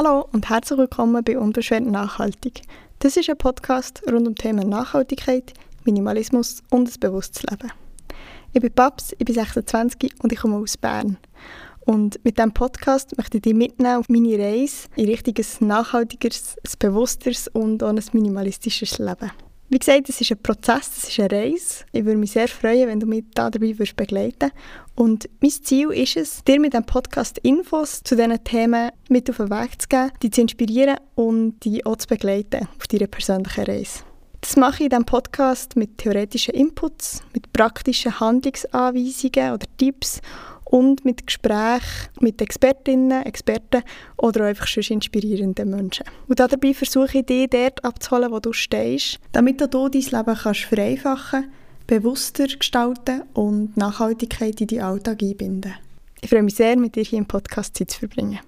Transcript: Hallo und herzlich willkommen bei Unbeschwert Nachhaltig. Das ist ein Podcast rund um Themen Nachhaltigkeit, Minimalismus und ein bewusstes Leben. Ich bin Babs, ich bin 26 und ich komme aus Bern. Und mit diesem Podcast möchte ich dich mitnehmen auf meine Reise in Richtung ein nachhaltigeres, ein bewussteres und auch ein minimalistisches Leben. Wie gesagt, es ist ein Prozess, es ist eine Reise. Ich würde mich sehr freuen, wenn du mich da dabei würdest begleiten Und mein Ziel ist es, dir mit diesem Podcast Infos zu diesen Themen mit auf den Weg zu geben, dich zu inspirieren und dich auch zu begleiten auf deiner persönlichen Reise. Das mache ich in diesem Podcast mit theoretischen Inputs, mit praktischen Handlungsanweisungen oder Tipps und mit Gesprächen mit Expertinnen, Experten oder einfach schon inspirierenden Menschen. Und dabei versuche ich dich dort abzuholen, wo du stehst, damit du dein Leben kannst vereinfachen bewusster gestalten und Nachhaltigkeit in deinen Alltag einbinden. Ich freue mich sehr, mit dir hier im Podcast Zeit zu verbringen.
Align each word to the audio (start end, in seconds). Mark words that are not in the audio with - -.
Hallo 0.00 0.28
und 0.30 0.48
herzlich 0.48 0.78
willkommen 0.78 1.24
bei 1.24 1.36
Unbeschwert 1.36 1.84
Nachhaltig. 1.84 2.62
Das 3.00 3.16
ist 3.16 3.28
ein 3.28 3.36
Podcast 3.36 4.00
rund 4.08 4.28
um 4.28 4.36
Themen 4.36 4.68
Nachhaltigkeit, 4.68 5.54
Minimalismus 5.84 6.62
und 6.70 6.88
ein 6.88 7.00
bewusstes 7.00 7.42
Leben. 7.42 7.72
Ich 8.52 8.60
bin 8.60 8.72
Babs, 8.72 9.10
ich 9.18 9.24
bin 9.24 9.34
26 9.34 10.14
und 10.22 10.32
ich 10.32 10.38
komme 10.38 10.58
aus 10.58 10.76
Bern. 10.76 11.16
Und 11.80 12.24
mit 12.24 12.38
diesem 12.38 12.52
Podcast 12.52 13.18
möchte 13.18 13.38
ich 13.38 13.42
dich 13.42 13.54
mitnehmen 13.54 13.96
auf 13.96 14.08
meine 14.08 14.38
Reise 14.38 14.86
in 14.94 15.06
Richtung 15.06 15.34
ein 15.36 15.66
nachhaltigeres, 15.66 16.54
ein 16.64 16.72
bewussteres 16.78 17.48
und 17.48 17.82
auch 17.82 17.88
ein 17.88 18.00
minimalistisches 18.12 19.00
Leben. 19.00 19.32
Wie 19.70 19.78
gesagt, 19.78 20.08
es 20.08 20.18
ist 20.18 20.30
ein 20.30 20.42
Prozess, 20.42 20.90
es 20.96 21.08
ist 21.10 21.20
eine 21.20 21.30
Reise. 21.30 21.84
Ich 21.92 22.02
würde 22.06 22.16
mich 22.16 22.32
sehr 22.32 22.48
freuen, 22.48 22.88
wenn 22.88 23.00
du 23.00 23.06
mich 23.06 23.24
da 23.34 23.50
dabei 23.50 23.78
würdest 23.78 23.96
begleiten 23.96 24.50
Und 24.94 25.28
mein 25.42 25.50
Ziel 25.50 25.90
ist 25.90 26.16
es, 26.16 26.42
dir 26.44 26.58
mit 26.58 26.72
diesem 26.72 26.86
Podcast 26.86 27.36
Infos 27.42 28.02
zu 28.02 28.16
diesen 28.16 28.42
Themen 28.44 28.92
mit 29.10 29.28
auf 29.28 29.36
den 29.36 29.50
Weg 29.50 29.82
zu 29.82 29.88
geben, 29.88 30.10
dich 30.22 30.32
zu 30.32 30.40
inspirieren 30.40 30.96
und 31.16 31.62
dich 31.66 31.84
auch 31.84 31.96
zu 31.96 32.08
begleiten 32.08 32.66
auf 32.78 32.86
deiner 32.86 33.08
persönlichen 33.08 33.64
Reise. 33.64 34.07
Das 34.40 34.56
mache 34.56 34.76
ich 34.76 34.80
in 34.84 34.90
diesem 34.90 35.04
Podcast 35.04 35.76
mit 35.76 35.98
theoretischen 35.98 36.54
Inputs, 36.54 37.22
mit 37.34 37.52
praktischen 37.52 38.18
Handlungsanweisungen 38.18 39.52
oder 39.52 39.66
Tipps 39.76 40.20
und 40.64 41.04
mit 41.04 41.26
Gesprächen 41.26 42.08
mit 42.20 42.40
Expertinnen, 42.42 43.24
Experten 43.24 43.82
oder 44.16 44.46
einfach 44.46 44.66
schon 44.66 44.84
inspirierenden 44.84 45.70
Menschen. 45.70 46.04
Und 46.28 46.38
dabei 46.38 46.74
versuche 46.74 47.18
ich 47.18 47.26
dich 47.26 47.48
dort 47.50 47.84
abzuholen, 47.84 48.30
wo 48.30 48.38
du 48.38 48.52
stehst, 48.52 49.18
damit 49.32 49.60
du 49.60 49.68
dein 49.68 49.90
Leben 49.92 50.36
kannst 50.36 50.60
vereinfachen 50.60 51.50
bewusster 51.88 52.46
gestalten 52.46 53.22
und 53.32 53.76
Nachhaltigkeit 53.76 54.60
in 54.60 54.66
deinen 54.66 54.82
Alltag 54.82 55.22
einbinden. 55.22 55.74
Ich 56.20 56.28
freue 56.28 56.42
mich 56.42 56.54
sehr, 56.54 56.76
mit 56.76 56.94
dir 56.94 57.02
hier 57.02 57.18
im 57.18 57.26
Podcast 57.26 57.76
Zeit 57.76 57.90
zu 57.90 58.00
verbringen. 58.00 58.38